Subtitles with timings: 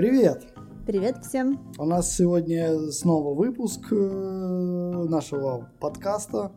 [0.00, 0.46] Привет!
[0.86, 1.60] Привет всем!
[1.76, 6.52] У нас сегодня снова выпуск э, нашего подкаста.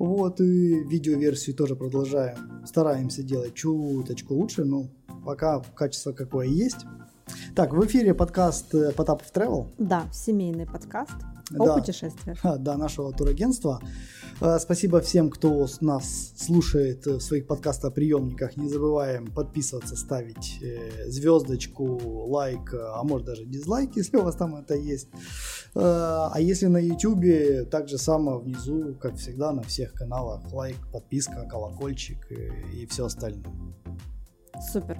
[0.00, 2.66] Вот, и видеоверсию тоже продолжаем.
[2.66, 4.88] Стараемся делать чуточку лучше, но
[5.24, 6.84] пока качество какое есть.
[7.54, 9.68] Так, в эфире подкаст э, Потапов Travel.
[9.78, 11.14] Да, семейный подкаст
[11.56, 11.74] о Да.
[11.74, 12.40] путешествиях.
[12.58, 13.80] Да, нашего турагентства.
[14.40, 18.56] Э, Спасибо всем, кто нас слушает в своих подкастоприемниках.
[18.56, 21.98] Не забываем подписываться, ставить э, звездочку,
[22.28, 25.08] лайк, э, а может даже дизлайк, если у вас там это есть.
[25.74, 30.76] Э, А если на YouTube, так же само внизу, как всегда, на всех каналах лайк,
[30.92, 33.52] подписка, колокольчик э, и все остальное.
[34.72, 34.98] Супер.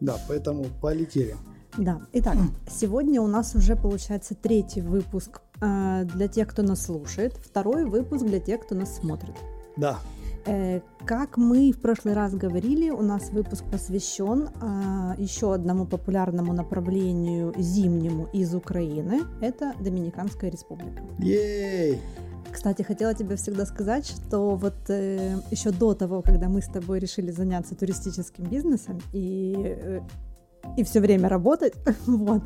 [0.00, 1.36] Да, поэтому полетели.
[1.78, 2.36] Да, итак,
[2.70, 8.24] сегодня у нас уже получается третий выпуск э, для тех, кто нас слушает, второй выпуск
[8.24, 9.34] для тех, кто нас смотрит.
[9.76, 9.98] Да,
[10.44, 16.52] Э, Как мы в прошлый раз говорили, у нас выпуск посвящен а, еще одному популярному
[16.52, 19.22] направлению зимнему из Украины.
[19.40, 21.02] Это Доминиканская республика.
[21.18, 22.00] ей!
[22.52, 26.98] Кстати, хотела тебе всегда сказать, что вот э, еще до того, когда мы с тобой
[26.98, 30.00] решили заняться туристическим бизнесом и, э,
[30.76, 31.74] и все время работать,
[32.06, 32.42] вот,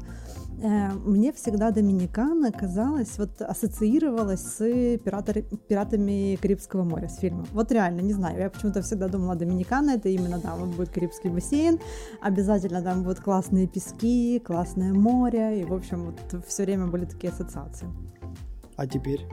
[0.62, 4.60] э, мне всегда Доминикана казалась, вот ассоциировалась с
[4.98, 7.46] пиратори- пиратами Карибского моря, с фильмом.
[7.52, 11.78] Вот реально, не знаю, я почему-то всегда думала, Доминикана это именно, вот будет Карибский бассейн,
[12.20, 17.32] обязательно там будут классные пески, классное море, и, в общем, вот все время были такие
[17.32, 17.88] ассоциации.
[18.76, 19.26] А теперь?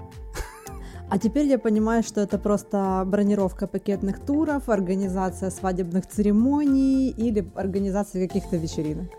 [1.10, 8.28] А теперь я понимаю, что это просто бронировка пакетных туров, организация свадебных церемоний или организация
[8.28, 9.10] каких-то вечеринок.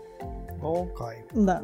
[0.61, 1.23] Окей.
[1.33, 1.61] Да.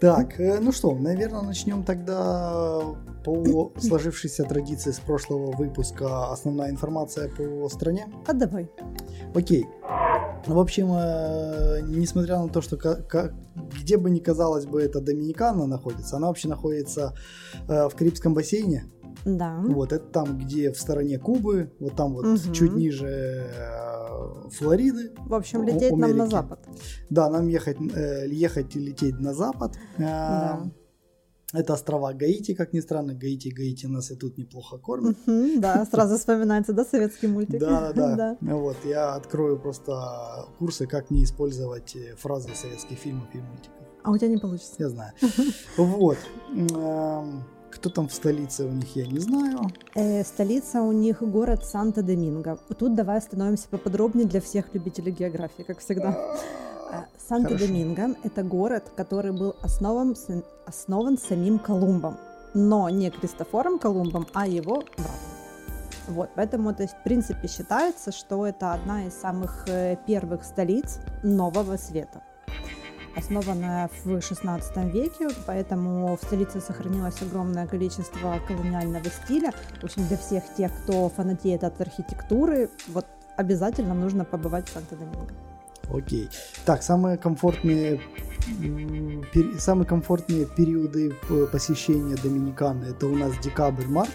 [0.00, 2.80] Так, э, ну что, наверное, начнем тогда
[3.24, 8.06] по сложившейся традиции с прошлого выпуска основная информация по стране.
[8.26, 8.70] А давай.
[9.34, 9.66] Окей.
[10.46, 12.76] В общем, э, несмотря на то, что
[13.80, 17.14] где бы ни казалось бы это Доминикана находится, она вообще находится
[17.66, 18.84] э, в Карибском бассейне.
[19.24, 19.62] Да.
[19.66, 22.52] Вот, это там, где в стороне Кубы, вот там вот Мгм.
[22.52, 25.12] чуть ниже э, Флориды.
[25.26, 26.58] В общем, лететь нам на запад.
[27.08, 27.78] Да, нам ехать,
[28.28, 29.72] ехать и лететь на запад.
[29.96, 30.60] Да.
[31.54, 33.14] Это острова Гаити, как ни странно.
[33.14, 35.16] Гаити, Гаити нас и тут неплохо кормят.
[35.26, 37.60] Мгм, Да, сразу вспоминается, да, советский мультик?
[37.60, 38.36] Да, да, да.
[38.40, 39.92] Вот, я открою просто
[40.58, 43.86] курсы, как не использовать э, фразы советских фильмов и мультиков.
[44.02, 44.74] А у тебя не получится.
[44.78, 45.12] Я знаю.
[45.76, 46.18] Вот.
[46.52, 49.58] Эм, Кто там в столице у них, я не знаю.
[49.94, 52.58] Э, столица у них город Санто-Доминго.
[52.78, 56.36] Тут давай остановимся поподробнее для всех любителей географии, как всегда.
[56.94, 60.16] Э, Санто-Доминго– это город, который был основан,
[60.66, 62.16] основан самим Колумбом,
[62.54, 65.34] но не Кристофором Колумбом, а его братом.
[66.08, 71.00] Вот, поэтому, то есть, в принципе, считается, что это одна из самых э, первых столиц
[71.22, 72.22] нового света.
[73.16, 79.52] Основанная в 16 веке, поэтому в столице сохранилось огромное количество колониального стиля.
[79.80, 83.06] В общем, для всех тех, кто фанатеет от архитектуры, вот
[83.36, 85.32] обязательно нужно побывать в Санто-Доминго.
[85.92, 86.28] Окей.
[86.64, 88.00] Так, самые комфортные,
[89.58, 94.10] самые комфортные периоды э, посещения Доминиканы это у нас декабрь-март,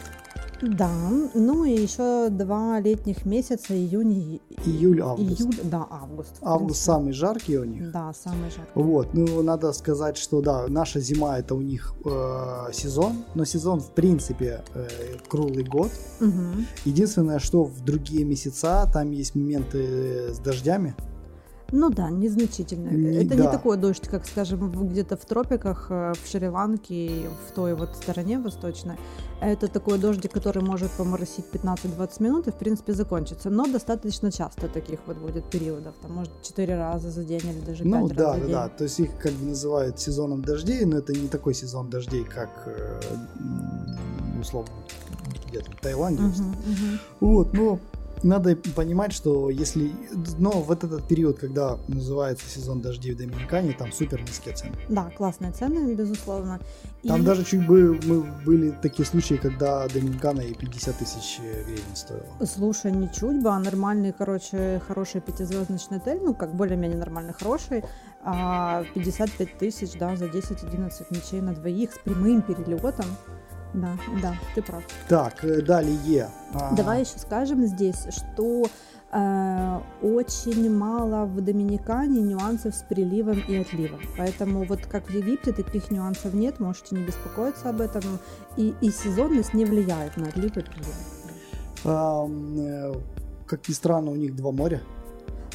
[0.62, 0.91] Да,
[1.34, 5.40] ну и еще два летних месяца, июнь и июль-август.
[5.41, 6.35] июль, да, август.
[6.41, 7.91] Август самый жаркий у них.
[7.91, 8.72] Да, самый жаркий.
[8.75, 13.79] Вот, ну надо сказать, что да, наша зима это у них э, сезон, но сезон
[13.79, 14.88] в принципе э,
[15.29, 15.91] круглый год.
[16.19, 16.66] Мгм.
[16.85, 20.94] Единственное, что в другие месяца там есть моменты с дождями.
[21.72, 22.90] Ну да, незначительно.
[22.90, 23.52] Не- Это не да.
[23.52, 28.97] такой дождь, как, скажем, где-то в тропиках, э, в Шри-Ланке, в той вот стороне восточной.
[29.41, 33.50] Это такой дождик, который может поморосить 15-20 минут и, в принципе, закончится.
[33.50, 35.94] Но достаточно часто таких вот будет периодов.
[36.02, 38.52] Там, может, 4 раза за день или даже 5 Ну раз да, за да, день.
[38.52, 38.69] да.
[38.69, 42.50] То есть их как бы называют сезоном дождей, но это не такой сезон дождей, как
[42.66, 43.00] э,
[44.41, 44.72] условно
[45.50, 46.22] где-то в Таиланде.
[46.24, 47.00] Мгм.
[47.22, 47.79] Вот, но
[48.24, 49.91] надо понимать, что если...
[50.38, 54.76] Но вот этот период, когда называется сезон дождей в Доминикане, там супер низкие цены.
[54.90, 56.59] Да, классные цены, безусловно.
[57.03, 61.96] Там И- даже чуть бы мы были такие случаи, когда Доминикана и 50 тысяч гривен
[61.96, 62.26] стоила.
[62.46, 67.84] Слушай, не чуть бы, а нормальный, короче, хороший пятизвездочный отель, ну, как более-менее нормальный, хороший,
[68.23, 73.05] а 55 тысяч, да, за 10-11 ночей на двоих с прямым перелетом.
[73.73, 74.83] Да, да, ты прав.
[75.07, 76.29] Так, э, далее.
[76.53, 78.66] А, Давай еще скажем здесь, что
[79.11, 83.99] э, очень мало в Доминикане нюансов с приливом и отливом.
[84.17, 88.01] Поэтому вот как в Египте таких нюансов нет, можете не беспокоиться об этом.
[88.57, 90.95] И, и сезонность не влияет на отлив и прилив.
[92.59, 92.93] э,
[93.45, 94.81] как ни странно, у них два моря.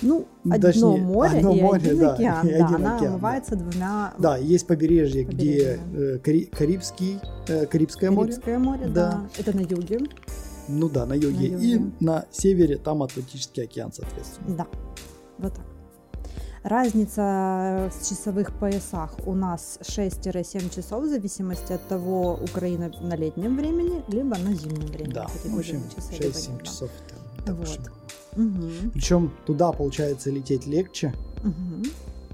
[0.02, 2.46] Ну, одно Точнее, море одно и море, один да, океан.
[2.48, 3.14] и да, один она океан, да.
[3.14, 4.14] омывается двумя...
[4.18, 6.14] Да, есть побережье, где Побережье.
[6.14, 8.32] э, Кари- Карибский, э, Карибское море.
[8.32, 8.92] Карибское море, Да.
[8.92, 9.28] да.
[9.38, 10.00] Это на юге.
[10.68, 11.50] Ну да, на юге.
[11.50, 11.92] На И юге.
[12.00, 14.56] на севере там Атлантический океан, соответственно.
[14.56, 14.66] Да,
[15.38, 15.64] вот так.
[16.62, 23.56] Разница в часовых поясах у нас 6-7 часов в зависимости от того, Украина на летнем
[23.56, 25.12] времени, либо на зимнем времени.
[25.12, 27.23] Да, в общем, будут часы, либо 6-7 нет, да.
[27.46, 27.80] И Вот.
[28.36, 31.84] Мгм, Причем туда получается лететь легче, мгм.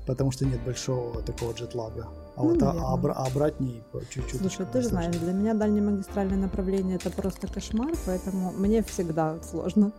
[0.07, 2.09] потому что нет большого такого джетлага.
[2.37, 2.87] А Ну, вот а, наверно.
[2.97, 4.41] обра- обратней по чуть-чуть.
[4.41, 9.37] Слушай, ты же знаешь, для меня дальние магистральные направления это просто кошмар, поэтому мне всегда
[9.43, 9.93] сложно.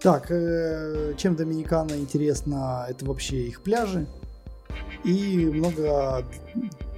[0.00, 4.06] Так, э, чем Доминикана интересна, это вообще их пляжи.
[5.02, 6.24] И много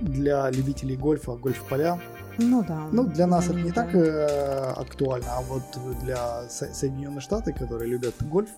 [0.01, 1.99] для любителей гольфа, гольф-поля.
[2.39, 2.89] Ну да.
[2.93, 5.63] Ну, для нас это не так э, актуально, а вот
[6.03, 8.51] для Со- Соединенных Штатов, которые любят гольф.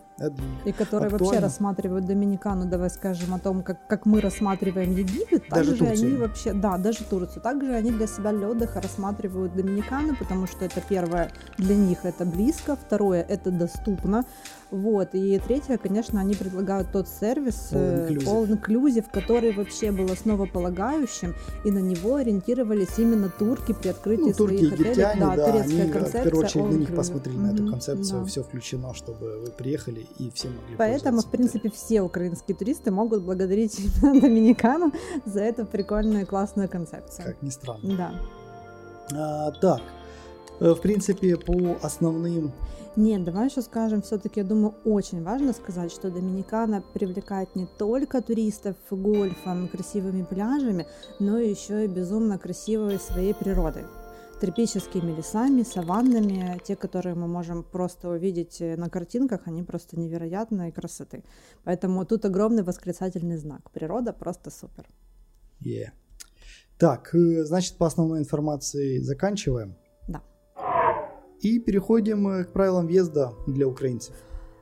[0.64, 1.40] И которые вообще актуально.
[1.46, 6.06] рассматривают Доминикану, давай скажем о том, как, как мы рассматриваем Египет, Даже также Турцию.
[6.08, 10.64] они вообще, да, даже Турцию, также они для себя для отдыха рассматривают Доминикану, потому что
[10.64, 14.24] это первое, для них это близко, второе, это доступно,
[14.70, 18.26] вот, и третье, конечно, они предлагают тот сервис э, All inclusive.
[18.26, 21.34] all inclusive, который вообще был основополагающим,
[21.64, 24.90] и на него ориентировались именно турки при открытии Ну, турки, своих отелей.
[24.90, 28.26] египтяне, да, турецкая они в концепция первую очередь на них посмотрели на эту концепцию, да.
[28.26, 33.22] все включено, чтобы вы приехали и все могли Поэтому, в принципе, все украинские туристы могут
[33.22, 34.92] благодарить Доминикану
[35.24, 37.26] за эту прикольную и классную концепцию.
[37.26, 37.96] как ни странно.
[37.96, 38.12] Да.
[39.12, 39.80] А, так,
[40.60, 42.52] э, в принципе, по основным
[42.96, 48.20] Нет, давай еще скажем, все-таки, я думаю, очень важно сказать, что Доминикана привлекает не только
[48.20, 50.86] туристов гольфом, красивыми пляжами,
[51.18, 53.84] но еще и безумно красивой своей природой.
[54.40, 60.72] Тропическими лесами, саваннами, те, которые мы можем просто увидеть э, на картинках, они просто невероятной
[60.72, 61.22] красоты.
[61.64, 63.70] Поэтому тут огромный восклицательный знак.
[63.70, 64.88] Природа просто супер.
[65.60, 65.92] Е.
[66.78, 69.76] Так, э, значит, по основной информации заканчиваем.
[70.08, 70.22] Да.
[71.42, 74.14] И переходим э, к правилам въезда для украинцев.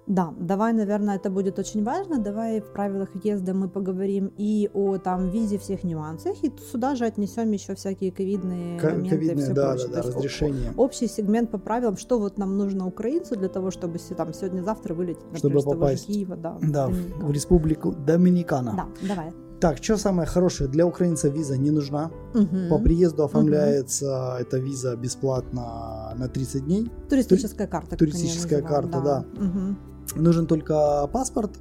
[0.09, 2.19] Да, давай, наверное, это будет очень важно.
[2.19, 7.05] Давай в правилах въезда мы поговорим и о там визе всех нюансах, и сюда же
[7.05, 9.89] отнесем еще всякие ковидные Ко- моменты и Ковидные, все да, прочее.
[9.89, 10.73] да, да, разрешение.
[10.79, 15.25] Общий сегмент по правилам, что вот нам нужно украинцу для того, чтобы там сегодня-завтра вылететь,
[15.33, 17.27] например, Чтобы с того же попасть, Киева, да, Да, в- Доминикана.
[17.27, 18.73] в республику Доминикана.
[18.77, 19.33] Да, давай.
[19.61, 20.71] Так, что самое хорошее?
[20.71, 22.11] Для украинца виза не нужна.
[22.33, 22.69] Мгм.
[22.71, 26.91] По приезду оформляется эта виза бесплатно на 30 дней.
[27.11, 27.97] Туристическая карта.
[27.97, 29.25] туристическая карта, да.
[29.37, 29.77] Мгм.
[30.17, 31.53] Нужен только паспорт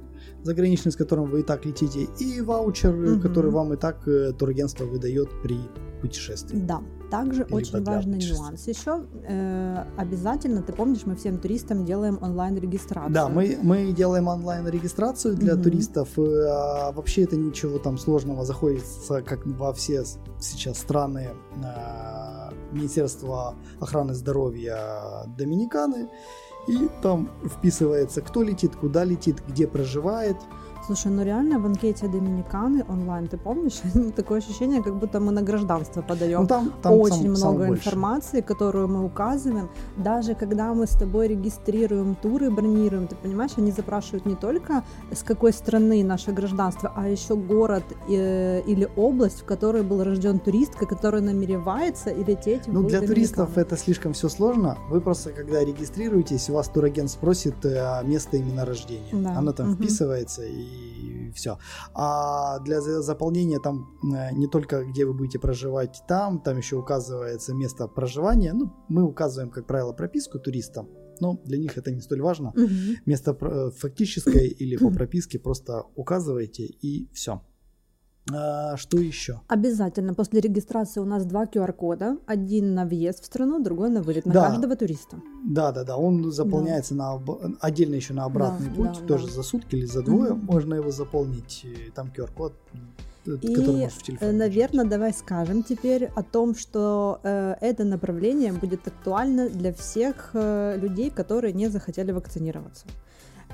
[0.42, 3.20] заграничный, с которым вы и так летите, и ваучер, Мгм.
[3.20, 5.58] который вам и так э, турагентство выдает при
[6.00, 6.58] путешествии.
[6.60, 6.80] Да,
[7.10, 9.04] также Или очень важный нюанс еще.
[9.28, 13.12] Э, обязательно, ты помнишь, мы всем туристам делаем онлайн-регистрацию.
[13.12, 15.62] Да, мы, мы делаем онлайн-регистрацию для Мгм.
[15.64, 16.08] туристов.
[16.18, 18.44] э, А вообще это ничего там сложного.
[18.44, 20.04] Заходится, как во все
[20.40, 24.78] сейчас страны, э, Министерство охраны здоровья
[25.36, 26.08] Доминиканы.
[26.68, 30.36] И там вписывается, кто летит, куда летит, где проживает.
[30.88, 33.82] Слушай, ну реально в анкете Доминиканы онлайн, ты помнишь?
[34.16, 36.40] Такое ощущение, как будто мы на гражданство подаем.
[36.40, 37.82] Ну, там, там Очень сам- много больше.
[37.88, 39.68] информации, которую мы указываем.
[39.98, 44.82] Даже когда мы с тобой регистрируем туры, бронируем, ты понимаешь, они запрашивают не только
[45.12, 50.38] с какой страны наше гражданство, а еще город э, или область, в которой был рожден
[50.38, 54.78] туристка, который намеревается и лететь Ну, в для туристов это слишком все сложно.
[54.88, 59.12] Вы просто, когда регистрируетесь, у вас турагент спросит э, место именно рождения.
[59.12, 59.76] Да, Оно там мгм.
[59.76, 60.77] вписывается и
[61.34, 61.58] все.
[61.94, 66.76] А для за- заполнения там э, не только где вы будете проживать там, там еще
[66.76, 68.52] указывается место проживания.
[68.54, 70.88] Ну, мы указываем, как правило, прописку туристам.
[71.20, 72.52] Но для них это не столь важно.
[72.54, 72.96] Мгм.
[73.06, 77.42] Место про- фактическое или по прописке просто указываете и все.
[78.76, 79.40] Что еще?
[79.48, 82.18] Обязательно после регистрации у нас два QR-кода.
[82.26, 84.26] Один на въезд в страну, другой на вылет.
[84.26, 84.48] На Да.
[84.50, 85.16] каждого туриста.
[85.44, 87.30] Да, да, да, он заполняется на об-
[87.60, 89.32] отдельно еще на обратный Да, путь, да, тоже да.
[89.32, 90.44] за сутки или за двое Мгм.
[90.46, 91.64] можно его заполнить.
[91.64, 92.52] и Там QR-код,
[93.26, 94.32] э, И, который в телефоне.
[94.32, 100.76] наверное, давай скажем теперь о том, что э, это направление будет актуально для всех э,
[100.78, 102.86] людей, которые не захотели вакцинироваться.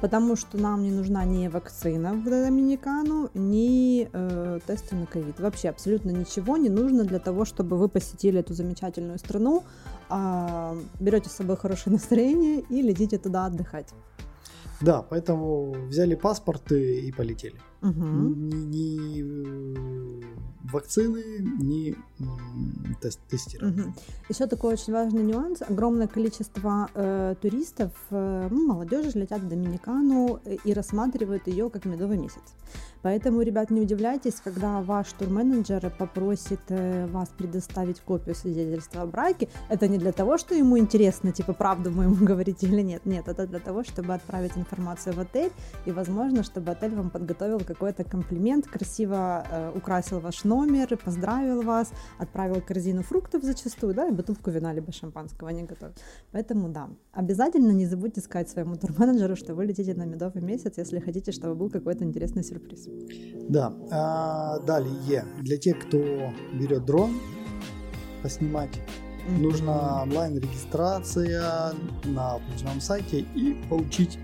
[0.00, 5.40] Потому что нам не нужна ни вакцина в Доминикану, ни э, тесты на ковид.
[5.40, 9.62] Вообще абсолютно ничего не нужно для того, чтобы вы посетили эту замечательную страну,
[10.08, 13.94] а, берете с собой хорошее настроение и летите туда отдыхать.
[14.80, 17.58] Да, поэтому взяли паспорт и, полетели.
[17.80, 18.48] Мгм.
[18.48, 20.22] Не, не, э,
[20.72, 21.22] вакцины,
[21.60, 21.96] ни
[23.00, 23.84] тест, тестирование.
[23.84, 23.94] Угу.
[24.28, 25.62] Еще такой очень важный нюанс.
[25.62, 32.18] Огромное количество э, туристов, э, ну, молодежи летят в Доминикану и рассматривают ее как медовый
[32.18, 32.42] месяц.
[33.04, 39.48] Поэтому, ребят, не удивляйтесь, когда ваш турменеджер попросит э, вас предоставить копию свидетельства о браке.
[39.68, 43.04] Это не для того, что ему интересно, типа, правду мы ему говорите или нет.
[43.04, 45.52] Нет, это для того, чтобы отправить информацию в отель
[45.84, 51.92] и, возможно, чтобы отель вам подготовил какой-то комплимент, красиво э, украсил ваш номер, поздравил вас,
[52.18, 56.00] отправил корзину фруктов зачастую, да, и бутылку вина либо шампанского не готовят.
[56.32, 61.00] Поэтому, да, обязательно не забудьте сказать своему турменеджеру, что вы летите на медовый месяц, если
[61.00, 62.93] хотите, чтобы был какой-то интересный сюрприз.
[63.48, 63.72] Да.
[63.90, 67.18] А, далее, для тех, кто берет дрон
[68.22, 69.40] поснимать, mm-hmm.
[69.40, 71.74] нужна онлайн-регистрация
[72.04, 74.18] на определенном сайте и получить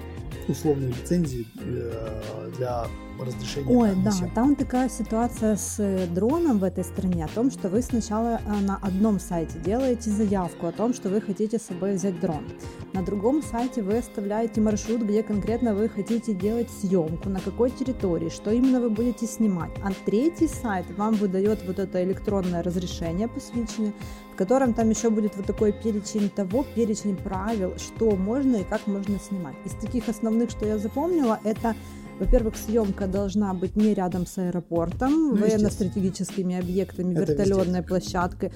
[0.49, 2.87] условную лицензию э, для
[3.25, 3.77] разрешения.
[3.77, 7.83] Ой, да, там такая ситуация с э, дроном в этой стране, о том, что вы
[7.83, 12.21] сначала э, на одном сайте делаете заявку о том, что вы хотите с собой взять
[12.21, 12.45] дрон.
[12.93, 18.29] На другом сайте вы оставляете маршрут, где конкретно вы хотите делать съемку, на какой территории,
[18.29, 19.71] что именно вы будете снимать.
[19.85, 23.93] А третий сайт вам выдает вот это электронное разрешение посвящение,
[24.33, 28.87] в котором там еще будет вот такой перечень того, перечень правил, что можно и как
[28.87, 29.57] можно снимать.
[29.65, 31.75] Из таких основных, что я запомнила, это
[32.21, 38.53] во-первых, съемка должна быть не рядом с аэропортом, ну, военно-стратегическими объектами, Это вертолетной площадкой,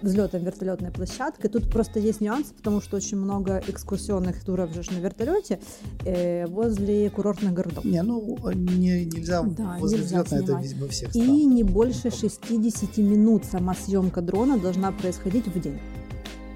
[0.00, 1.48] взлетом вертолетной площадкой.
[1.48, 5.58] Тут просто есть нюансы, потому что очень много экскурсионных туров же на вертолете
[6.04, 7.84] э, возле курортных городов.
[7.84, 11.28] Не, ну не, нельзя да, возле нельзя взлетной, это везде, во всех странах.
[11.28, 15.80] И не больше 60 минут сама съемка дрона должна происходить в день.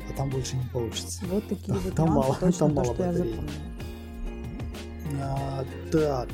[0.09, 1.25] А там больше не получится.
[1.29, 3.19] Вот такие вот там нюансы, мало, точно там то, мало что батареи.
[3.19, 3.73] я запомнила.
[5.21, 6.29] А, так,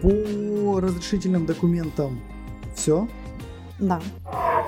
[0.00, 2.20] по разрешительным документам
[2.74, 3.08] все.
[3.80, 4.00] Да.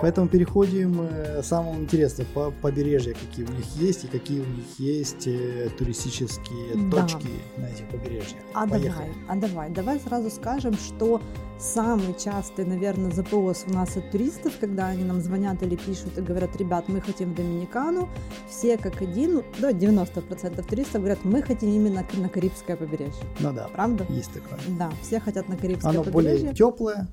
[0.02, 4.46] Поэтому переходим э, к самому интересному по побережья, какие у них есть и какие у
[4.46, 7.02] них есть э, туристические да.
[7.02, 8.40] точки на этих побережьях.
[8.52, 8.90] А Поехали.
[8.90, 11.20] давай, а давай, давай сразу скажем, что
[11.60, 16.20] самый частый, наверное, запрос у нас от туристов, когда они нам звонят или пишут и
[16.20, 18.08] говорят, ребят, мы хотим в Доминикану,
[18.48, 23.22] все как один, да, 90% туристов говорят, мы хотим именно на Карибское побережье.
[23.38, 23.68] Ну да.
[23.72, 24.04] Правда?
[24.08, 24.58] Есть такое.
[24.76, 26.38] Да, все хотят на Карибское Оно побережье.
[26.40, 27.08] более теплое,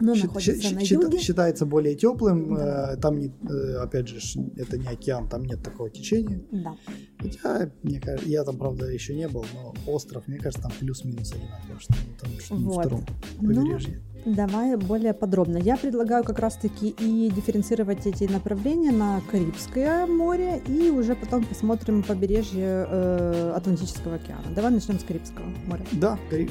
[0.00, 1.18] но Щ- находится на юге.
[1.18, 2.54] Считается более теплым.
[2.54, 2.94] Да.
[2.94, 4.18] Э, там, не, э, опять же,
[4.56, 6.40] это не океан, там нет такого течения.
[6.50, 6.76] Да.
[7.18, 11.32] Хотя, мне кажется, я там, правда, еще не был, но остров, мне кажется, там плюс-минус
[11.32, 12.76] одинаково, что там что вот.
[12.76, 13.04] на втором
[13.40, 14.00] ну, побережье.
[14.24, 15.56] Ну, давай более подробно.
[15.58, 22.02] Я предлагаю как раз-таки и дифференцировать эти направления на Карибское море, и уже потом посмотрим
[22.02, 24.44] побережье э, Атлантического океана.
[24.54, 25.84] Давай начнем с Карибского моря.
[25.92, 26.50] Да, Кариб,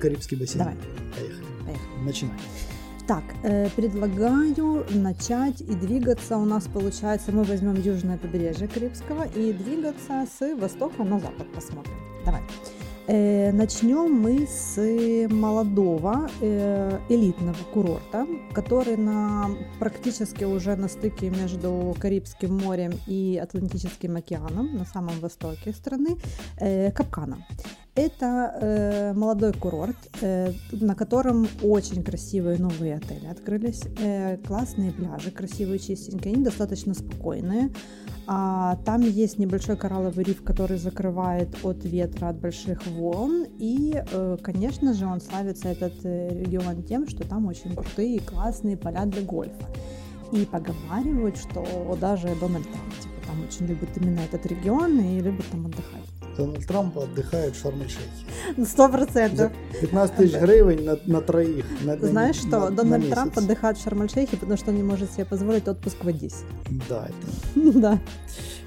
[0.00, 0.58] Карибский бассейн.
[0.58, 0.76] Давай.
[1.16, 1.53] Поехали.
[1.64, 2.04] Поехали.
[2.04, 2.38] Начинаем.
[3.06, 6.38] Так, э, предлагаю начать и двигаться.
[6.38, 11.94] У нас получается, мы возьмем южное побережье Карибского и двигаться с востока на запад посмотрим.
[12.24, 12.40] Давай.
[13.06, 14.78] Э, начнем мы с
[15.28, 24.16] молодого э, элитного курорта, который на, практически уже на стыке между Карибским морем и Атлантическим
[24.16, 26.16] океаном, на самом востоке страны,
[26.58, 27.46] э, Капкана.
[27.96, 35.30] Это э, молодой курорт, э, на котором очень красивые новые отели открылись, э, классные пляжи,
[35.30, 37.70] красивые, чистенькие, они достаточно спокойные.
[38.26, 43.46] А, там есть небольшой коралловый риф, который закрывает от ветра, от больших волн.
[43.58, 48.18] И, э, конечно же, он славится, этот э, регион, тем, что там очень крутые и
[48.18, 49.68] классные поля для гольфа.
[50.32, 51.64] И поговаривают, что
[52.00, 56.13] даже Дональд Трамп типа, там очень любит именно этот регион и любит там отдыхать.
[56.36, 58.54] Дональд Трамп отдыхает в Шарм-эль-Шейхе.
[58.56, 59.52] Ну, сто процентов.
[59.80, 61.64] 15 тысяч гривен на, на троих.
[61.82, 64.82] На, Знаешь на, что, на, Дональд на Трамп отдыхает в Шарм-эль-Шейхе, потому что он не
[64.82, 66.44] может себе позволить отпуск в Одессе.
[66.88, 67.72] Да, это...
[67.78, 68.00] Да.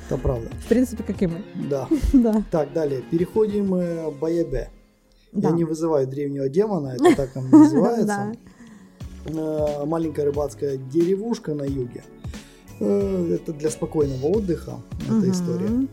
[0.10, 0.50] Это правда.
[0.64, 1.44] В принципе, как и мы.
[1.70, 1.88] Да.
[2.14, 2.44] да.
[2.50, 3.02] Так, далее.
[3.02, 3.70] Переходим
[4.12, 4.70] к Баябе.
[5.34, 5.50] Да.
[5.50, 8.34] Я не вызываю древнего демона, это так он называется.
[9.30, 12.02] Э, маленькая рыбацкая деревушка на юге.
[12.80, 15.88] Э, это для спокойного отдыха, эта история.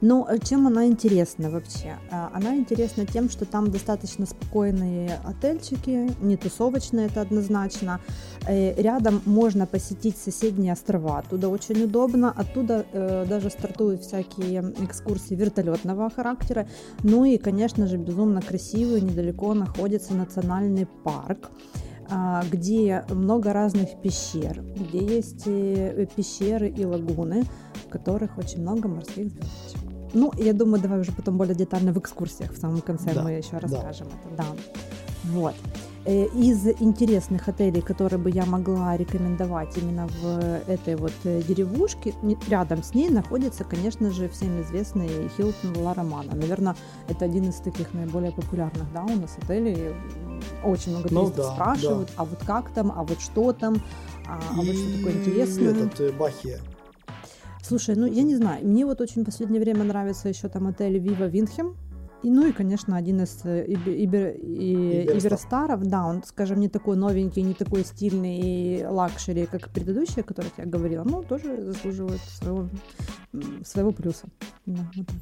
[0.00, 1.96] Э, чем она интересна вообще?
[2.10, 8.00] А, она интересна тем, что там достаточно спокойные отельчики, не тусовочные, это однозначно.
[8.46, 15.34] Э, рядом можно посетить соседние острова, оттуда очень удобно, оттуда э, даже стартуют всякие экскурсии
[15.34, 16.68] вертолетного характера.
[17.02, 21.50] Ну и, конечно же, безумно красивый, недалеко находится национальный парк
[22.10, 27.44] а, где много разных пещер, где есть пещеры и лагуны,
[27.86, 29.87] в которых очень много морских звездочек.
[30.14, 33.32] Ну, я думаю, давай уже потом более детально в экскурсиях в самом конце да, мы
[33.32, 34.14] еще расскажем да.
[34.24, 34.36] это.
[34.36, 34.46] Да.
[35.32, 35.54] Вот.
[36.04, 42.14] Э, из интересных отелей, которые бы я могла рекомендовать именно в этой вот э, деревушке,
[42.48, 46.34] рядом с ней находится, конечно же, всем известный Хилтон Ла Романа.
[46.34, 46.76] Наверное,
[47.08, 49.92] это один из таких наиболее популярных, да, у нас отелей.
[50.64, 52.14] Очень много ну туристов ну, да, спрашивают, да.
[52.16, 53.76] а вот как там, а вот что там,
[54.26, 55.70] а, а вот что такое интересное.
[55.72, 56.58] этот э, Bahia.
[57.68, 60.98] Слушай, ну я не знаю, мне вот очень в последнее время нравится еще там отель
[60.98, 61.76] Viva Wyndham.
[62.22, 66.96] И, ну и, конечно, один из э, Iber, Iberostar ов, да, он, скажем, не такой
[66.96, 72.20] новенький, не такой стильный и luxury, как предыдущие, о которых я говорила, но тоже заслуживает
[72.22, 72.68] своего,
[73.64, 74.26] своего плюса.
[74.66, 75.16] Да, вот так.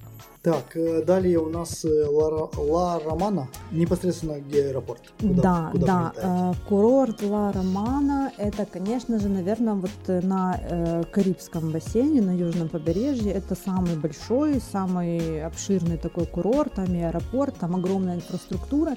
[0.47, 5.01] Так, э, далее у нас э, Ла, Ла Романа, непосредственно где аэропорт.
[5.21, 6.53] Куда, да, куда да.
[6.53, 13.33] Э, курорт Ла Романа, это, конечно же, наверное, вот на Карибском бассейне, на южном побережье.
[13.33, 18.97] Это самый большой, самый обширный такой курорт, там и аэропорт, там огромная инфраструктура.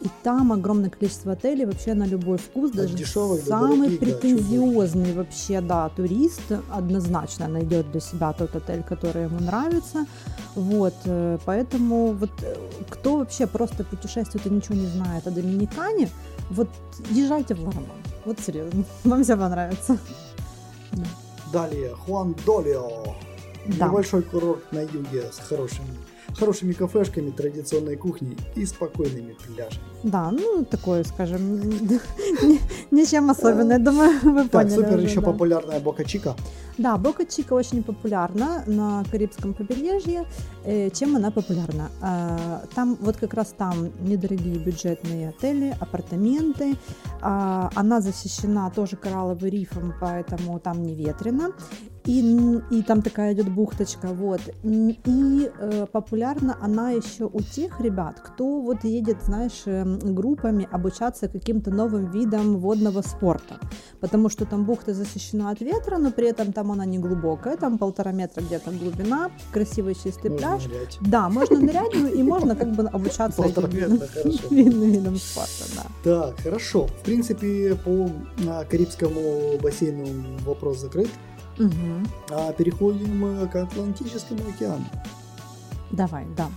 [0.00, 2.70] И там огромное количество отелей вообще на любой вкус.
[2.70, 8.84] Даже дешевых, самый дорогих, претензиозный да, вообще, да, турист однозначно найдет для себя тот отель,
[8.84, 10.06] который ему нравится.
[10.54, 12.56] Вот, э, поэтому вот э,
[12.90, 16.08] кто вообще просто путешествует и ничего не знает о Доминикане,
[16.50, 16.68] вот
[17.10, 17.86] езжайте в Лараман.
[18.24, 19.98] Вот серьезно, вам все понравится.
[21.52, 23.16] Далее, Хуан Долио.
[23.66, 23.88] Да.
[23.88, 25.84] Небольшой курорт на юге с хорошим
[26.36, 29.82] хорошими кафешками, традиционной кухней и спокойными пляжами.
[30.02, 31.60] Да, ну такое, скажем,
[32.90, 34.48] ничем особенное, думаю, вы поняли.
[34.50, 36.36] Так, супер еще популярная Бока Чика.
[36.78, 40.24] Да, Бока Чика очень популярна на Карибском побережье.
[40.64, 41.90] Э, чем она популярна?
[42.00, 46.76] А, там, вот как раз там недорогие бюджетные отели, апартаменты.
[47.20, 51.52] А, она защищена тоже коралловым рифом, поэтому там не ветрено
[52.08, 54.40] и, и там такая идет бухточка, вот.
[54.64, 61.28] И э, популярна она еще у тех ребят, кто вот едет, знаешь, эм, группами обучаться
[61.28, 63.60] каким-то новым видам водного спорта,
[64.00, 67.78] потому что там бухта защищена от ветра, но при этом там она не глубокая, там
[67.78, 70.66] полтора метра где-то глубина, красивый чистый можно пляж.
[70.66, 70.98] Нырять.
[71.00, 73.66] Да, можно нырять, ну и можно как бы обучаться этим
[74.50, 75.84] видам спорта, да.
[76.04, 76.86] Так, хорошо.
[76.86, 78.10] В принципе, по
[78.70, 80.06] Карибскому бассейну
[80.44, 81.10] вопрос закрыт.
[81.58, 82.52] Угу.
[82.56, 84.84] Переходим к Атлантическому океану.
[85.90, 86.48] Давай, да.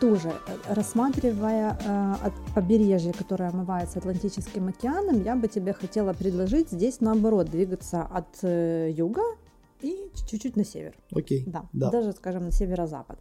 [0.00, 6.70] Тоже э, рассматривая э, от побережье, которое омывается Атлантическим океаном, я бы тебе хотела предложить
[6.70, 9.22] здесь наоборот двигаться от э, юга
[9.82, 10.94] и чуть-чуть на север.
[11.14, 11.44] Окей.
[11.46, 11.90] Да, да.
[11.90, 13.18] даже, скажем, на северо-запад.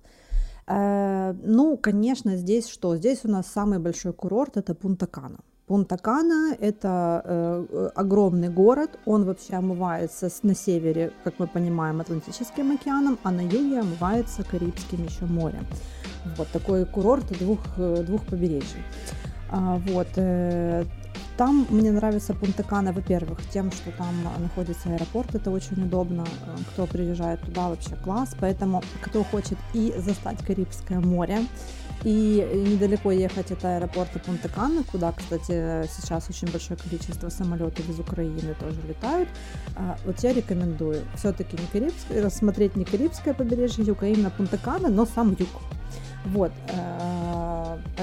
[0.67, 2.95] Э, ну, конечно, здесь что?
[2.95, 5.39] Здесь у нас самый большой курорт это Пунта-Кана.
[5.69, 13.19] Пунта-Кана– это э, огромный город, он вообще омывается на севере, как мы понимаем, Атлантическим океаном,
[13.21, 15.67] а на юге омывается Карибским еще морем.
[16.37, 18.81] Вот такой курорт двух, э, двух побережий.
[19.51, 20.85] А, вот, э,
[21.37, 26.25] там мне нравится Пунта-Кана, во-первых, тем, что там находится аэропорт, это очень удобно.
[26.73, 28.35] Кто приезжает туда, вообще класс.
[28.39, 31.41] Поэтому, кто хочет и застать Карибское море,
[32.03, 38.55] и недалеко ехать от аэропорта Пунта-Кана, куда, кстати, сейчас очень большое количество самолетов из Украины
[38.59, 39.29] тоже летают.
[39.75, 45.05] А, вот я рекомендую все-таки не Карибское, рассмотреть не Карибское побережье Украины, а Пунта-Кана, но
[45.05, 45.49] сам юг.
[46.25, 47.08] Вот, э,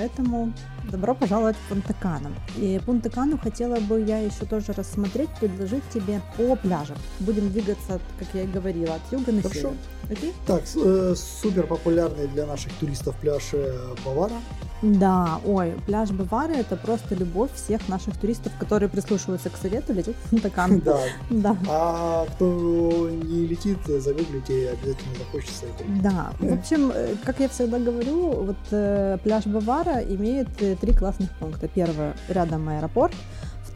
[0.07, 0.53] поэтому
[0.91, 2.31] добро пожаловать в Пунта-Кану.
[2.57, 6.97] И Пунта-Кану хотела бы я еще тоже рассмотреть, предложить тебе по пляжам.
[7.21, 9.61] Будем двигаться, как я и говорила, от юга на Хорошо.
[9.61, 9.75] север.
[10.11, 10.33] Окей?
[10.47, 14.37] Так, э, супер популярный для наших туристов пляж э, Бавара.
[14.83, 20.17] Да, ой, пляж Бавары это просто любовь всех наших туристов, которые прислушиваются к совету лететь
[20.25, 20.81] в Пунта-Кану.
[20.87, 20.99] Да.
[21.31, 21.57] да.
[21.69, 25.65] А кто не летит, загуглите, обязательно захочется.
[26.03, 30.93] Да, в общем, э, как я всегда говорю, вот э, пляж Бавара имеет э, три
[30.93, 31.69] классных пункта.
[31.69, 33.15] Первое, рядом аэропорт.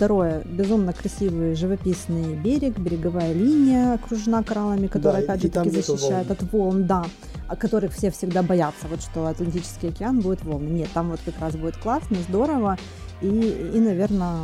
[0.00, 6.30] Второе, безумно красивый живописный берег, береговая линия окружена кораллами, которая да, опять же таки защищает
[6.30, 7.04] от волн, да,
[7.48, 10.68] о которых все всегда боятся, вот что Атлантический океан будет волны.
[10.68, 12.78] Нет, там вот как раз будет классно, здорово,
[13.20, 14.36] и, и, наверное,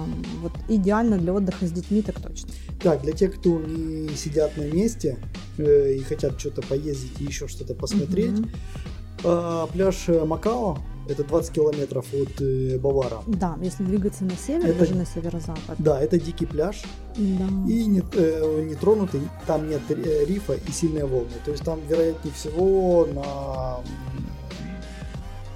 [0.42, 2.50] вот идеально для отдыха с детьми так точно.
[2.82, 5.16] Так, для тех, кто не сидят на месте
[5.56, 8.48] э, и хотят что-то поездить и еще что-то посмотреть, угу.
[9.24, 10.76] э, пляж Макао
[11.08, 13.22] это 20 километров от э, Бавара.
[13.26, 15.76] Да, если двигаться на север, это, даже на северо-запад.
[15.78, 16.82] Да, это дикий пляж.
[17.16, 17.46] Да.
[17.68, 21.32] И не, э, не тронутый, там нет э, рифа и сильные волны.
[21.44, 23.80] То есть там, вероятнее всего, на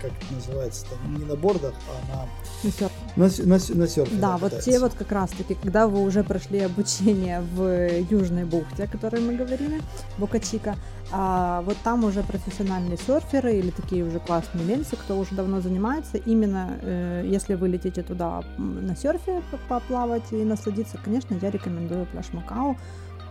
[0.00, 2.28] как это называется, там, не на бордах, а на...
[2.64, 2.94] На серфе.
[3.16, 4.16] На, на, на серфе.
[4.16, 8.86] Да, вот те вот как раз-таки, когда вы уже прошли обучение в Южной бухте, о
[8.86, 9.80] которой мы говорили,
[10.18, 10.76] Бокачика,
[11.12, 16.18] а вот там уже профессиональные серферы или такие уже классные мельцы, кто уже давно занимается,
[16.18, 22.26] именно э, если вы летите туда на серфе поплавать и насладиться, конечно, я рекомендую пляж
[22.32, 22.76] Макао,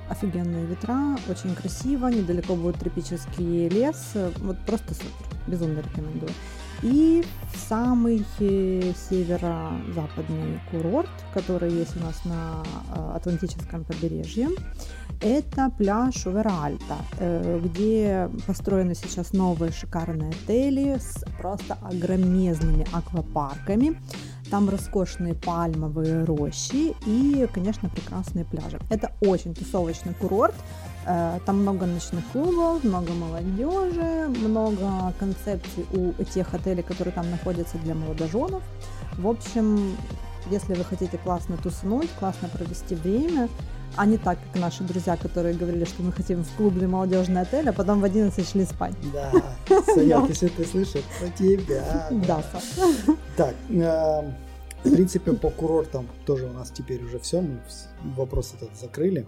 [0.10, 6.32] офигенные ветра, очень красиво, недалеко будет тропический лес, вот просто супер, безумно рекомендую.
[6.82, 7.24] И
[7.68, 12.63] самый э, северо-западный курорт, который есть у нас на
[12.96, 14.50] э, Атлантическом побережье,
[15.22, 24.02] это пляж Уверальта, э, где построены сейчас новые шикарные отели с просто огромезными аквапарками.
[24.50, 28.80] Там роскошные пальмовые рощи и, конечно, прекрасные пляжи.
[28.89, 30.56] Это очень тусовочный курорт.
[31.05, 37.77] Э, там много ночных клубов, много молодежи, много концепций у тех отелей, которые там находятся
[37.77, 38.62] для молодоженов.
[39.17, 39.95] В общем,
[40.49, 43.49] если вы хотите классно туснуть, классно провести время,
[43.95, 47.69] а не так, как наши друзья, которые говорили, что мы хотим в клубный молодежный отель,
[47.69, 48.93] а потом в 11 шли спать.
[49.13, 49.31] Да,
[49.93, 52.09] Саня, ты слышишь, про тебя.
[52.27, 52.43] Да,
[53.35, 54.31] Так, э,
[54.83, 57.59] в принципе, по курортам тоже у нас теперь уже все, мы
[58.15, 59.25] вопрос этот закрыли.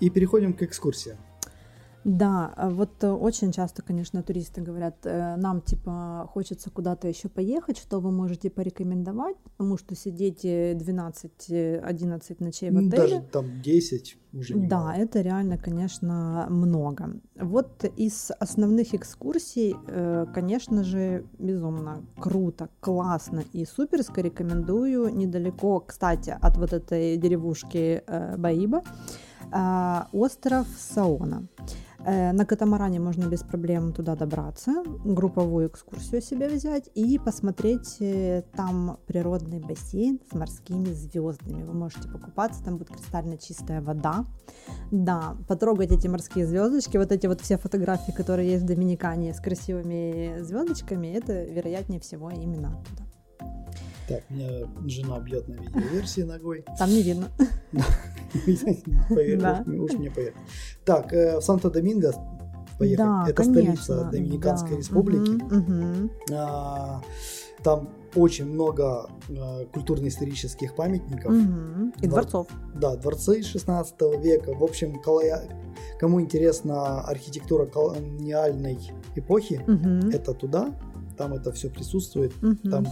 [0.00, 1.18] И переходим к экскурсиям.
[2.04, 7.28] Да, а вот э, очень часто, конечно, туристы говорят, э, нам типа хочется куда-то еще
[7.28, 12.90] поехать, что вы можете порекомендовать, потому что сидеть 12-11 ночей в отеле.
[12.90, 14.54] Даже там 10 уже.
[14.54, 17.20] Да, это реально, конечно, много.
[17.38, 26.34] Вот из основных экскурсий, э, конечно же, безумно круто, классно и суперско рекомендую недалеко, кстати,
[26.40, 28.02] от вот этой деревушки
[28.38, 28.82] Баиба,
[30.12, 31.48] остров Саона.
[32.04, 38.42] Э, на катамаране можно без проблем туда добраться, групповую экскурсию себе взять и посмотреть э,
[38.56, 41.64] там природный бассейн с морскими звездами.
[41.64, 44.24] Вы можете покупаться, там будет кристально чистая вода.
[44.92, 49.40] Да, потрогать эти морские звездочки, вот эти вот все фотографии, которые есть в Доминикане с
[49.40, 53.07] красивыми звездочками, это вероятнее всего именно оттуда.
[54.08, 56.64] Так, меня жена бьет на видеоверсии ногой.
[56.78, 57.28] Там не видно.
[59.82, 60.34] Уж мне поверь.
[60.84, 62.12] Так, э, в Санто-Доминго
[62.78, 63.28] поехать.
[63.28, 65.38] Это столица Доминиканской республики.
[66.32, 67.02] А,
[67.62, 71.32] там очень много э, культурно-исторических памятников.
[72.00, 72.46] И дворцов.
[72.74, 74.54] Да, дворцы 16 века.
[74.54, 75.00] В общем,
[75.98, 78.78] кому интересна архитектура колониальной
[79.16, 79.62] эпохи,
[80.14, 80.72] это туда.
[81.18, 82.32] Там это все присутствует.
[82.70, 82.86] Там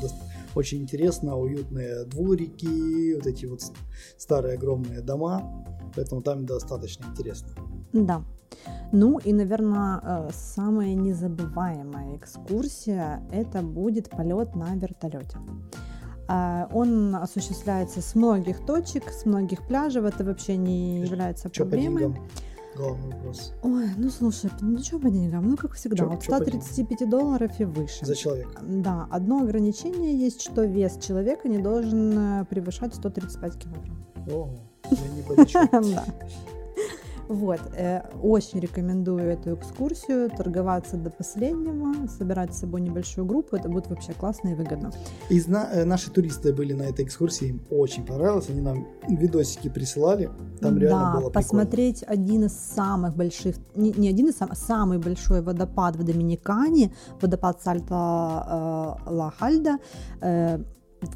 [0.54, 3.60] очень интересно, уютные дворики, вот эти вот
[4.16, 7.48] старые огромные дома, поэтому там достаточно интересно.
[7.92, 8.22] Да.
[8.92, 15.38] Ну и, наверное, э, самая незабываемая экскурсия это будет полет на вертолете.
[16.28, 22.14] А, он осуществляется с многих точек, с многих пляжей, это вообще не является проблемой.
[22.14, 22.20] По
[22.76, 23.52] главный вопрос.
[23.62, 25.48] Ой, ну слушай, ну что по деньгам?
[25.48, 28.04] Ну, как всегда, чё, от 135 долларов и выше.
[28.06, 28.62] За человека?
[28.62, 34.06] Да, одно ограничение есть, что вес человека не должен э, превышать 135 килограмм.
[34.28, 34.48] О,
[34.90, 35.58] я не полечу.
[35.72, 36.04] Да.
[37.28, 43.68] Вот, э, очень рекомендую эту экскурсию, торговаться до последнего, собирать с собой небольшую группу, это
[43.68, 44.92] будет вообще классно и выгодно.
[45.28, 49.68] И зна- э, наши туристы были на этой экскурсии, им очень понравилось, они нам видосики
[49.68, 52.22] присылали, там реально да, было посмотреть прикольно.
[52.22, 56.92] один из самых больших, не, не один из самых, а самый большой водопад в Доминикане,
[57.20, 59.78] водопад Сальто-Ла-Хальда,
[60.20, 60.58] э,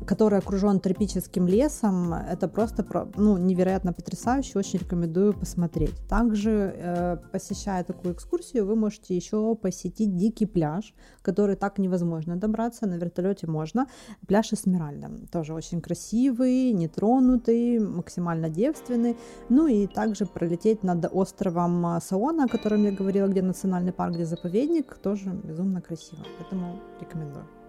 [0.07, 2.85] который окружен тропическим лесом, это просто
[3.17, 5.95] ну, невероятно потрясающе, очень рекомендую посмотреть.
[6.09, 12.87] Также, э, посещая такую экскурсию, вы можете еще посетить дикий пляж, который так невозможно добраться,
[12.87, 13.87] на вертолете можно.
[14.27, 19.17] Пляж Эсмеральда, тоже очень красивый, нетронутый, максимально девственный.
[19.49, 24.25] Ну и также пролететь над островом Саона, о котором я говорила, где национальный парк, где
[24.25, 27.60] заповедник, тоже безумно красиво, поэтому рекомендую.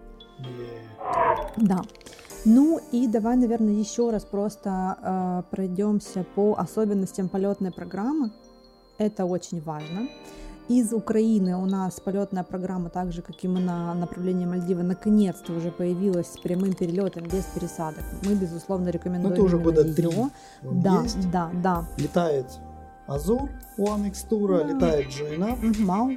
[1.56, 1.82] Да.
[2.44, 8.32] Ну и давай, наверное, еще раз просто э, пройдемся по особенностям полетной программы.
[8.98, 10.08] Это очень важно.
[10.68, 15.52] Из Украины у нас полетная программа, так же, как и мы на направлении Мальдивы, наконец-то
[15.52, 18.04] уже появилась с прямым перелетом без пересадок.
[18.24, 20.08] Мы, безусловно, рекомендуем Ну, это уже года три.
[20.62, 21.30] Да, есть.
[21.30, 21.84] да, да.
[21.98, 22.46] Летает
[23.06, 24.64] Азур, X Tour, Да.
[24.64, 26.12] летает Джейна, Мау.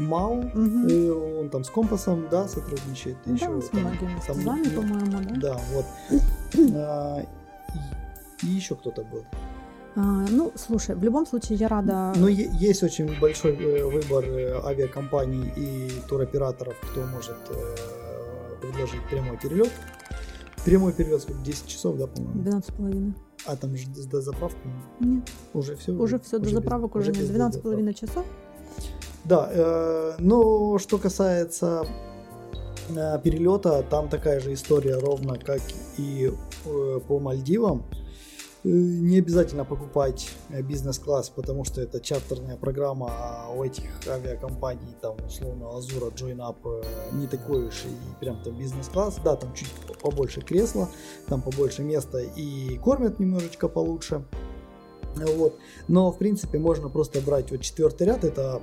[0.00, 0.86] Мау, Мгм.
[0.88, 3.16] и он там с компасом, да, сотрудничает.
[3.26, 5.40] Да, еще с многими там, стезами, ну, по-моему, да?
[5.40, 5.84] Да, вот.
[6.74, 7.20] А,
[8.42, 9.24] и, и еще кто-то был.
[9.96, 12.12] А, ну, слушай, в любом случае я рада...
[12.16, 19.02] Ну, е- есть очень большой э, выбор э, авиакомпаний и туроператоров, кто может э, предложить
[19.10, 19.70] прямой перелет.
[20.64, 21.40] Прямой перелет сколько?
[21.42, 22.40] 10 часов, да, по-моему?
[22.42, 23.14] 12 с половиной.
[23.46, 25.92] А там же с дозаправкой Нет, уже все?
[25.92, 27.26] уже все, до заправок уже нет.
[27.28, 28.24] 12 с половиной часов.
[29.24, 31.86] Да, э, но что касается
[32.88, 35.60] э, перелета, там такая же история ровно, как
[35.98, 36.32] и
[36.64, 37.84] э, по Мальдивам.
[38.64, 44.94] Э, Не обязательно покупать э, бизнес-класс, потому что это чартерная программа, а у этих авиакомпаний,
[45.00, 49.18] там, условно, Азура, JoinUp э, не такой уж и прям там бизнес-класс.
[49.24, 49.68] Да, там чуть
[50.02, 50.88] побольше кресла,
[51.28, 54.24] там побольше места и кормят немножечко получше.
[55.14, 55.58] Вот.
[55.88, 58.60] Но, в принципе, можно просто брать вот четвертый ряд, это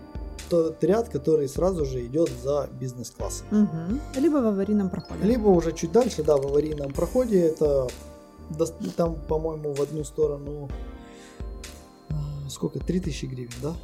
[0.50, 3.48] тот ряд, который сразу же идет за бизнес-классом.
[3.52, 4.02] Мгм.
[4.16, 5.24] Либо в аварийном проходе.
[5.24, 7.88] Либо уже чуть дальше, да, в аварийном проходе, это
[8.96, 10.70] там, по-моему, в одну сторону
[12.10, 13.76] а, сколько, 3000 гривен, да?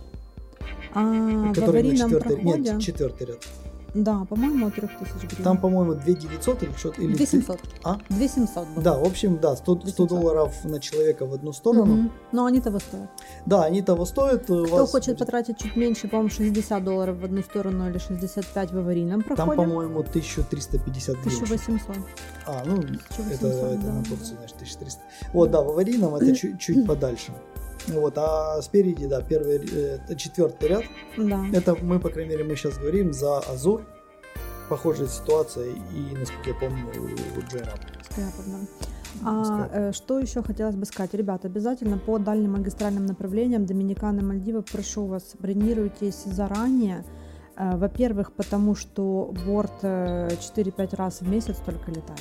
[0.93, 2.71] А в Который на аварийном четвертый, проходе...
[2.71, 3.47] нет, четвертый ряд.
[3.93, 5.43] Да, по-моему, от 3000 гривен.
[5.43, 7.59] Там, по-моему, 2900 или что-то, или 2700.
[7.83, 7.99] А?
[8.09, 8.83] 2700 было.
[8.83, 10.09] Да, в общем, да, 100, 100 2700.
[10.09, 11.85] долларов на человека в одну сторону.
[11.85, 12.11] Мгм.
[12.31, 13.09] Но они того стоят.
[13.45, 14.43] Да, они того стоят.
[14.43, 18.77] Кто вас хочет потратить чуть меньше, по-моему, 60 долларов в одну сторону или 65 в
[18.77, 21.43] аварийном Там, проходе, по-моему, 1350 гривен.
[21.43, 21.95] 1800.
[22.47, 23.93] А, ну, 1800, это, это да.
[23.93, 25.01] на Турцию, значит, 1300.
[25.33, 27.31] Вот, да, в аварийном это чуть, чуть подальше.
[27.87, 30.83] Вот, а спереди, да, первый, э, четвертый ряд.
[31.17, 31.45] Да.
[31.53, 33.81] Это мы, по крайней мере, мы сейчас говорим за Азур.
[34.69, 36.85] Похожая ситуация и, насколько я помню,
[37.37, 37.73] у Джейна.
[38.15, 38.31] Да.
[39.25, 41.13] А э, что еще хотелось бы сказать?
[41.13, 47.05] Ребят, обязательно по дальним магистральным направлениям Доминиканы, Мальдивы, прошу вас, бронируйтесь заранее.
[47.55, 52.19] Э, Во-первых, потому что борт э, 4-5 раз в месяц только летает.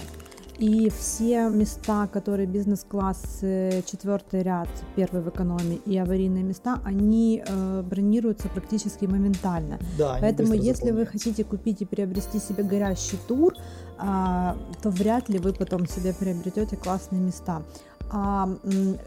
[0.58, 7.42] И все места, которые бизнес-класс, э, четвертый ряд, первый в экономии и аварийные места, они
[7.46, 9.78] э, бронируются практически моментально.
[9.98, 13.54] Да, Поэтому, если вы хотите купить и приобрести себе горящий тур,
[13.98, 17.62] а, то вряд ли вы потом себе приобретете классные места.
[18.10, 18.48] А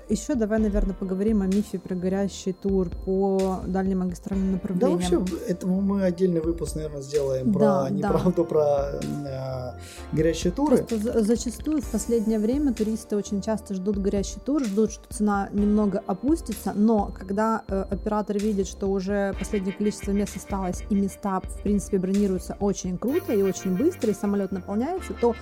[0.09, 5.19] еще давай, наверное, поговорим о мифе про горящий тур по дальним магистральным Да, направлениям.
[5.25, 7.89] вообще, этому мы отдельный выпуск, наверное, сделаем Да, про да.
[7.89, 9.71] неправду про э,
[10.11, 10.77] горящие туры.
[10.77, 15.49] Просто за- зачастую в последнее время туристы очень часто ждут горящий тур, ждут, что цена
[15.51, 21.41] немного опустится, но когда э, оператор видит, что уже последнее количество мест осталось и места,
[21.41, 25.35] в принципе, бронируются очень круто и очень быстро, и самолет наполняется, то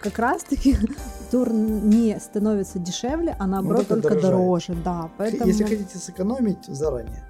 [0.00, 0.76] как раз-таки
[1.30, 4.74] тур не становится дешевле, а наоборот только только дороже.
[4.84, 7.22] Да, поэтому Если хотите сэкономить, заранее.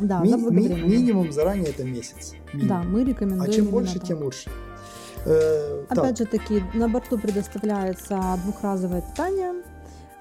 [0.00, 2.32] да, Ми- ми- минимум заранее это месяц.
[2.52, 2.68] Минимум.
[2.68, 3.50] Да, мы рекомендуем.
[3.50, 4.08] А чем больше, так.
[4.08, 4.50] тем лучше.
[5.26, 9.52] Э, так, Опять же таки, на борту предоставляется двухразовое питание.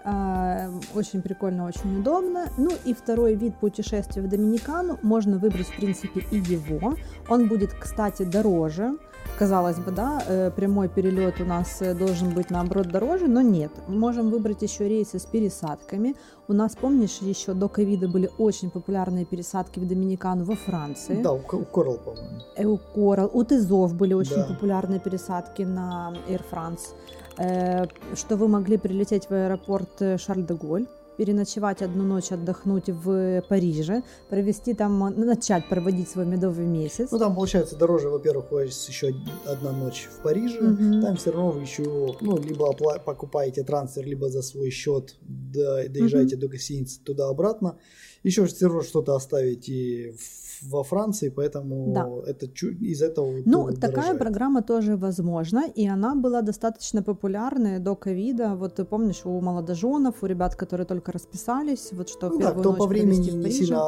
[0.06, 2.48] А, Очень прикольно, очень удобно.
[2.58, 6.96] Ну и второй вид путешествия в Доминикану можно выбрать, в принципе, и его.
[7.30, 8.98] Он будет, кстати, дороже.
[9.40, 13.72] Казалось бы, да, э, прямой перелет у нас э, должен быть наоборот дороже, но нет.
[13.88, 16.16] Можем выбрать еще рейсы с пересадками.
[16.48, 21.22] У нас, помнишь, еще до ковида были очень популярные пересадки в Доминикану во Франции.
[21.24, 22.42] да, у, у Корал, по-моему.
[22.58, 24.44] Эукорал, у Тизов были очень Да.
[24.44, 26.94] популярные пересадки на Air France,
[27.38, 30.86] Э, что вы могли прилететь в аэропорт э, Шарль-де-Голь,
[31.18, 37.10] переночевать одну ночь, отдохнуть в Париже, провести там, э, начать проводить свой медовый месяц.
[37.12, 39.14] Ну, там получается дороже, во-первых, у вас еще
[39.46, 40.62] одна ночь в Париже.
[40.62, 41.02] Мгм.
[41.02, 41.84] Там все равно вы еще,
[42.22, 47.78] ну, либо опла- покупаете трансфер, либо за свой счет до- доезжаете до гостиницы туда-обратно.
[48.24, 52.08] Еще все равно что-то оставите в- во Франции, поэтому Да.
[52.32, 54.20] это чу- из этого Ну, такая дорожает.
[54.20, 58.56] программа тоже возможна, и она была достаточно популярной до ковида.
[58.56, 62.60] Вот ты помнишь, у молодоженов, у ребят, которые только расписались, вот что Ну да, первую
[62.62, 63.82] кто ночь по времени в не сильно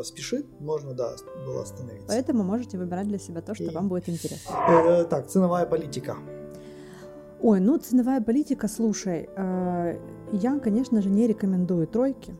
[0.00, 1.10] э, спешит, можно, да,
[1.46, 2.08] было остановиться.
[2.08, 4.52] Поэтому можете выбирать для себя то, что И- вам будет интересно.
[4.68, 6.16] Э, так, ценовая политика.
[7.42, 9.98] Ой, ну ценовая политика, слушай, э,
[10.32, 12.34] я, конечно же, не рекомендую тройки.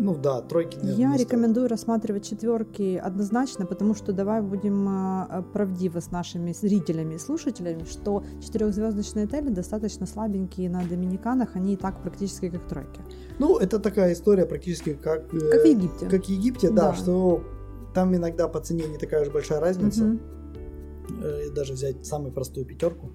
[0.00, 1.28] Ну да, тройки, наверное, Я не стоит.
[1.28, 7.82] рекомендую рассматривать четверки однозначно, потому что давай будем э, правдивы с нашими зрителями и слушателями,
[7.84, 13.00] что четырехзвездочные отели достаточно слабенькие на Доминиканах, они и так практически как тройки.
[13.40, 15.34] Ну, это такая история практически как...
[15.34, 16.06] э, Как в Египте.
[16.08, 16.94] Как в Египте, да, Да.
[16.94, 17.42] что
[17.94, 20.16] там иногда по цене не такая уж большая разница.
[21.22, 23.10] Э, Даже взять самую простую пятерку,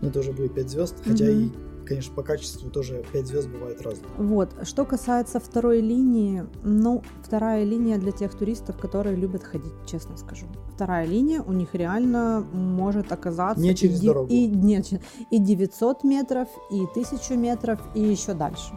[0.00, 1.34] ну это уже будет 5 звезд, хотя Мгм.
[1.40, 1.50] и,
[1.86, 4.10] конечно, по качеству тоже 5 звезд бывает разные.
[4.18, 10.16] Вот, что касается второй линии, ну, вторая линия для тех туристов, которые любят ходить, честно
[10.16, 10.46] скажу.
[10.74, 13.62] Вторая линия у них реально может оказаться...
[13.62, 14.28] Не через и, дорогу.
[14.30, 14.88] И, нет,
[15.30, 18.72] и 900 метров, и 1000 метров, и еще дальше.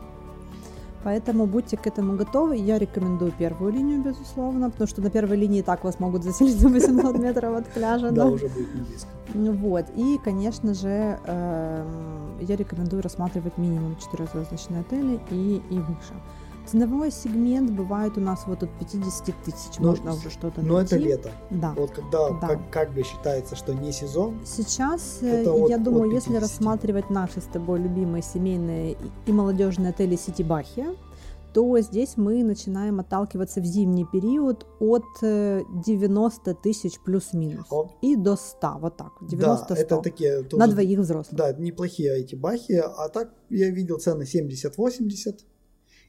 [1.06, 2.58] Поэтому будьте к этому готовы.
[2.58, 6.68] Я рекомендую первую линию, безусловно, потому что на первой линии так вас могут заселить за
[6.68, 8.10] 800 метров от пляжа.
[8.10, 9.10] Да, уже будет не близко.
[9.36, 9.86] Вот.
[9.96, 16.16] И, конечно же, эм, я рекомендую рассматривать минимум 4-звездочные отели и выше.
[16.66, 20.96] Ценовой сегмент бывает у нас вот от 50 тысяч, Но- можно уже что-то Но это
[20.96, 21.10] найти.
[21.10, 21.32] лето.
[21.52, 21.74] Да.
[21.78, 22.48] Вот когда Да.
[22.48, 26.30] как, как бы считается, что не сезон, Сейчас, э, Это от- я думаю, от если
[26.30, 26.42] 50.
[26.42, 28.98] рассматривать наши с тобой любимые семейные
[29.28, 30.96] и- молодежные отели Сити Бахия,
[31.54, 37.66] то здесь мы начинаем отталкиваться в зимний период от э, 90 тысяч плюс-минус
[38.02, 41.38] и до 100, вот так, 90-100 да, это такие тоже, на двоих взрослых.
[41.38, 45.46] Да, неплохие эти бахи, а так я видел цены 70-80,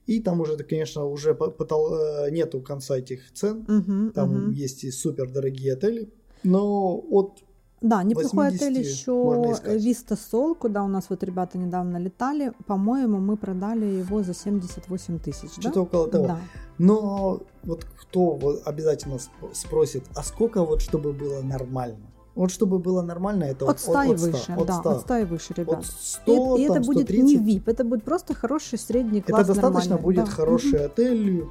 [0.06, 4.50] и там уже, конечно, уже по- потол- э, нету конца этих цен, Мгм, там мгм.
[4.52, 6.08] есть и супер дорогие отели,
[6.44, 7.42] но от
[7.82, 9.54] Да, неплохой 80 отель еще.
[9.78, 12.52] Виста Сол, куда у нас вот ребята недавно летали.
[12.66, 15.54] По-моему, мы продали его за 78 тысяч.
[15.56, 15.60] да?
[15.62, 16.26] что-то около того.
[16.26, 16.40] Да.
[16.78, 22.06] Но вот кто обязательно сп- спросит, а сколько вот чтобы было нормально?
[22.36, 24.90] Вот чтобы было нормально, это От 100 и выше, от да, 100.
[24.90, 25.78] от 100 и выше, ребят.
[25.78, 27.24] От И, 100, и это там, будет 130.
[27.24, 29.46] не VIP, это будет просто хороший средний Это класс.
[29.46, 30.30] достаточно нормальный, будет да.
[30.30, 30.84] хороший Мгм.
[30.86, 31.44] отель,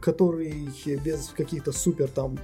[0.00, 0.68] который
[1.04, 2.38] без каких-то супер там...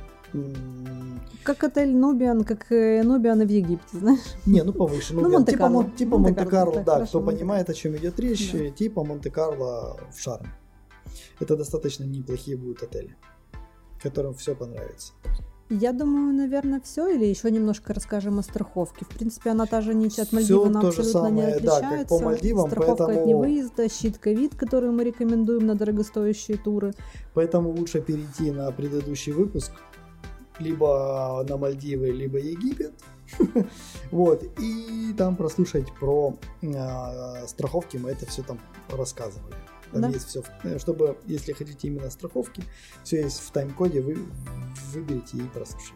[1.43, 4.21] Как отель Нубиан, как э, Нубианы в Египте, знаешь?
[4.47, 5.15] Не, ну повыше.
[5.15, 5.69] Ну, Ну, блин, типа.
[5.71, 7.39] Мон- типа Монте-Карло, так, да, хорошо, кто Монте-Карло.
[7.39, 8.59] понимает, о чем идет речь, Да.
[8.59, 10.51] э, типа Монте-Карло в шарме.
[11.41, 13.17] Это достаточно неплохие будут отели,
[14.03, 15.15] которым все понравится.
[15.71, 17.09] Я думаю, наверное, все.
[17.09, 19.05] Или еще немножко расскажем о страховке.
[19.05, 21.61] В принципе, она та же ничья от Всё Мальдив, она абсолютно не самое, да, как
[21.85, 22.09] отличается.
[22.09, 26.95] по Мальдивам, Страховка от поэтому- невыезда, щит ковид, который мы рекомендуем на дорогостоящие туры.
[27.35, 29.73] Поэтому лучше перейти на предыдущий выпуск,
[30.59, 32.93] либо на Мальдивы, либо Египет.
[34.11, 39.55] Вот, и там прослушать про э, страховки, мы это все там рассказывали.
[39.93, 40.09] Там Да.
[40.09, 40.43] есть все,
[40.79, 42.63] чтобы, если хотите именно страховки,
[43.05, 44.17] все есть в тайм-коде, вы
[44.95, 45.95] выберите и прослушайте.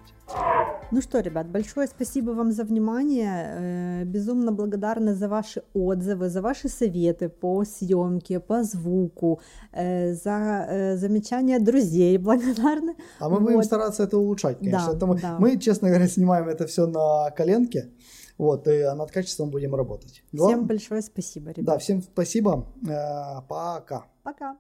[0.92, 4.02] Ну что, ребят, большое спасибо вам за внимание.
[4.02, 9.40] Э, Безумно благодарны за ваши отзывы, за ваши советы по съемке, по звуку,
[9.72, 12.94] э, за э, замечания друзей благодарны.
[13.18, 13.64] А мы будем Вот.
[13.66, 14.86] стараться это улучшать, конечно.
[14.92, 15.36] Да, Это мы, да.
[15.38, 17.90] мы, честно говоря, снимаем это все на коленке,
[18.38, 20.22] вот, и над качеством будем работать.
[20.28, 21.64] Всем Глав- большое спасибо, ребят.
[21.64, 22.66] Да, всем спасибо.
[22.88, 24.06] Э, Пока.
[24.22, 24.56] Пока.